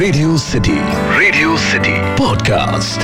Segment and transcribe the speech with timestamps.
[0.00, 0.74] Radio city
[1.18, 3.00] radio city podcast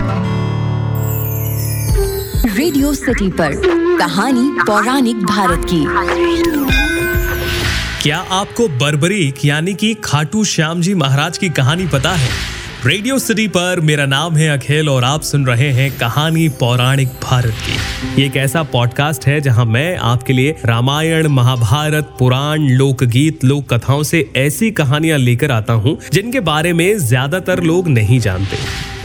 [2.56, 3.52] radio city पर
[3.98, 5.84] कहानी पौराणिक भारत की।
[8.02, 12.55] क्या आपको बर्बरीक यानी कि खाटू श्याम जी महाराज की कहानी पता है?
[12.86, 17.54] रेडियो सिटी पर मेरा नाम है अखिल और आप सुन रहे हैं कहानी पौराणिक भारत
[17.62, 23.72] की। ये एक ऐसा पॉडकास्ट है जहाँ मैं आपके लिए रामायण, महाभारत, पुराण, लोकगीत लोक
[23.72, 28.56] कथाओं से ऐसी कहानियाँ लेकर आता हूँ जिनके बारे में ज़्यादातर लोग नहीं जानते।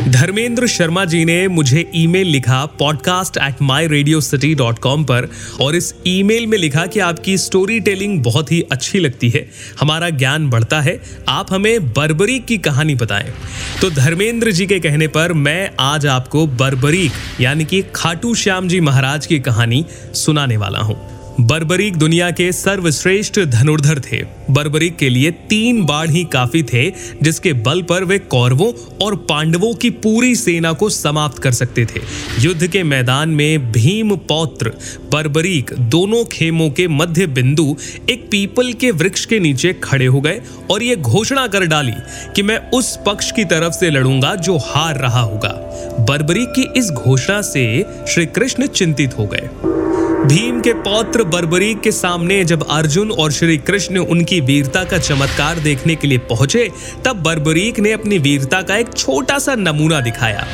[0.07, 5.27] धर्मेंद्र शर्मा जी ने मुझे ईमेल लिखा podcast at my radio city dot com पर
[5.61, 9.45] और इस ईमेल में लिखा कि आपकी स्टोरी टेलिंग बहुत ही अच्छी लगती है,
[9.79, 13.33] हमारा ज्ञान बढ़ता है, आप हमें बर्बरीक की कहानी बताएँ।
[13.81, 17.11] तो धर्मेंद्र जी के कहने पर मैं आज आपको बर्बरीक,
[17.41, 23.39] यानी कि खाटू श्याम जी महाराज की कहानी सुनाने वाला हूँ। बर्बरीक दुनिया के सर्वश्रेष्ठ
[23.39, 26.89] धनुर्धर थे। बर्बरीक के लिए तीन बाढ़ ही काफ़ी थे,
[27.23, 28.71] जिसके बल पर वे कौरवों
[29.05, 32.01] और पांडवों की पूरी सेना को समाप्त कर सकते थे।
[32.39, 34.69] युद्ध के मैदान में भीम पौत्र,
[35.11, 37.75] बर्बरीक दोनों खेमों के मध्य बिंदु
[38.09, 41.93] एक पीपल के वृक्ष के नीचे खड़े हो गए और ये घोषणा कर डाली
[42.35, 45.57] कि मैं उस पक्ष की तरफ़ से लड़ूँगा जो हार रहा होगा।
[45.99, 49.80] बर्बरीक की इस घोषणा से श्री कृष्ण चिंतित हो गए।
[50.21, 55.59] भीम के पौत्र बर्बरीक के सामने जब अर्जुन और श्री कृष्ण उनकी वीरता का चमत्कार
[55.59, 56.69] देखने के लिए पहुँचे,
[57.05, 60.45] तब बर्बरीक ने अपनी वीरता का एक छोटा सा नमूना दिखाया।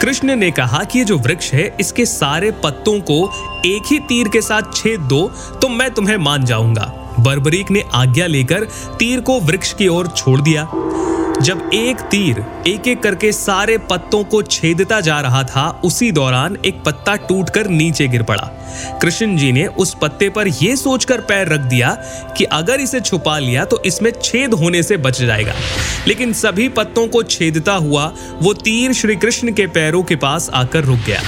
[0.00, 3.22] कृष्ण ने कहा कि ये जो वृक्ष है, इसके सारे पत्तों को
[3.66, 5.26] एक ही तीर के साथ छेद दो
[5.62, 8.64] तो मैं तुम्हें मान जाऊँगा। बर्बरीक ने आज्ञा लेकर
[8.98, 10.68] तीर को वृक्ष की ओर छोड़ दिया।
[11.42, 16.56] जब एक तीर एक एक करके सारे पत्तों को छेदता जा रहा था, उसी दौरान
[16.66, 18.50] एक पत्ता टूटकर नीचे गिर पड़ा।
[19.02, 21.90] कृष्ण जी ने उस पत्ते पर यह सोचकर पैर रख दिया
[22.36, 25.54] कि अगर इसे छुपा लिया तो इसमें छेद होने से बच जाएगा।
[26.08, 30.84] लेकिन सभी पत्तों को छेदता हुआ वो तीर श्री कृष्ण के पैरों के पास आकर
[30.84, 31.20] रुक गया।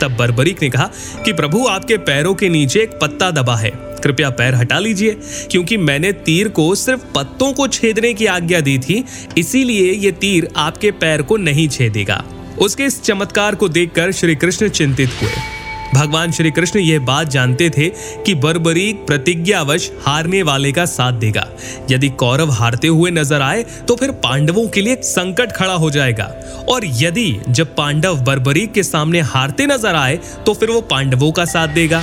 [0.00, 0.90] तब बर्बरीक ने कहा
[1.24, 5.16] कि प्रभु, आपके पैरों के नीचे एक पत्ता दबा है। कृपया पैर हटा लीजिए,
[5.50, 9.04] क्योंकि मैंने तीर को सिर्फ़ पत्तों को छेदने की आज्ञा दी थी,
[9.38, 12.24] इसीलिए ये तीर आपके पैर को नहीं छेदेगा।
[12.58, 15.57] उसके इस चमत्कार को देखकर श्री कृष्ण चिंतित हुए।
[15.94, 17.88] भगवान श्री कृष्ण यह बात जानते थे
[18.26, 21.46] कि बर्बरीक प्रतिज्ञावश हारने वाले का साथ देगा।
[21.90, 26.24] यदि कौरव हारते हुए नज़र आए तो फिर पांडवों के लिए संकट खड़ा हो जाएगा।
[26.68, 31.44] और यदि जब पांडव बर्बरीक के सामने हारते नज़र आए तो फिर वो पांडवों का
[31.46, 32.02] साथ देगा।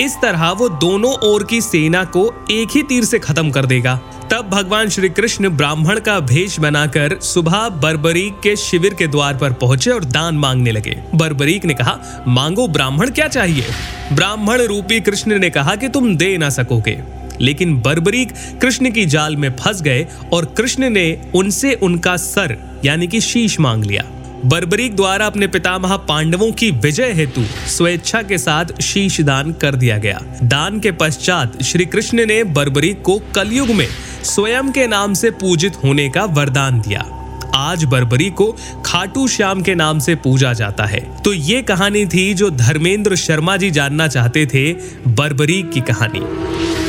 [0.00, 4.00] इस तरह वो दोनों ओर की सेना को एक ही तीर से खत्म कर देगा।
[4.30, 9.52] तब भगवान श्री कृष्ण ब्राह्मण का भेष बनाकर सुबह बर्बरीक के शिविर के द्वार पर
[9.52, 13.64] पहुँचे और दान मांगने लगे। बर्बरीक ने कहा, मांगो, ब्राह्मण क्या चाहिए?
[14.12, 17.00] ब्राह्मण रूपी कृष्ण ने कहा कि तुम दे ना सकोगे।
[17.40, 23.06] लेकिन बर्बरीक कृष्ण की जाल में फंस गए और कृष्ण ने उनसे उनका सर, यानी
[23.06, 24.04] कि शीश मांग लिया।
[24.44, 29.98] बर्बरीक द्वारा अपने पितामह पांडवों की विजय हेतु स्वेच्छा के साथ शीश दान कर दिया
[29.98, 33.86] गया। दान के पश्चात श्री कृष्ण ने बर्बरीक को कलयुग में
[34.24, 37.06] स्वयं के नाम से पूजित होने का वरदान दिया।
[37.54, 38.56] आज बर्बरी को
[38.86, 43.56] खाटू श्याम के नाम से पूजा जाता है। तो ये कहानी थी जो धर्मेंद्र शर्मा
[43.56, 44.72] जी जानना चाहते थे
[45.08, 46.20] बर्बरी की कहानी।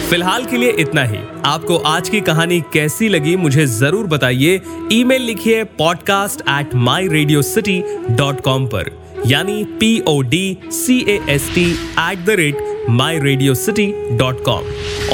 [0.09, 4.59] फ़िलहाल के लिए इतना ही। आपको आज की कहानी कैसी लगी मुझे ज़रूर बताइए।
[4.91, 7.81] ईमेल लिखिए podcast at my radio city
[8.11, 8.89] dot com पर।
[9.27, 13.85] यानी P O D C A S T at the rate my radio city
[14.17, 14.63] dot com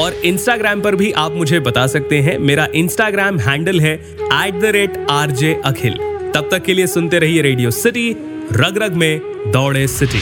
[0.01, 4.71] और इंस्टाग्राम पर भी आप मुझे बता सकते हैं। मेरा इंस्टाग्राम हैंडल है at the
[4.75, 5.97] rate R J Akhil
[6.35, 8.09] तब तक के लिए सुनते रहिए रेडियो सिटी
[8.53, 9.19] रग रग में
[9.51, 10.21] दौड़े सिटी